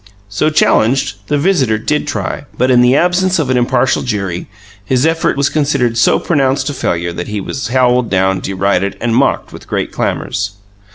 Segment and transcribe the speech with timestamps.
[0.29, 4.47] So challenged, the visitor did try, but, in the absence of an impartial jury,
[4.83, 9.15] his effort was considered so pronounced a failure that he was howled down, derided, and
[9.15, 10.53] mocked with great clamours.